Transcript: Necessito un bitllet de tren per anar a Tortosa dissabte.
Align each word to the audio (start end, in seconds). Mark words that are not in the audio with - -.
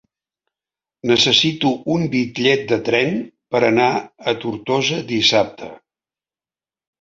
Necessito 1.09 1.73
un 1.95 2.05
bitllet 2.15 2.63
de 2.71 2.79
tren 2.87 3.11
per 3.57 3.61
anar 3.69 3.87
a 4.33 4.35
Tortosa 4.45 4.99
dissabte. 5.13 5.71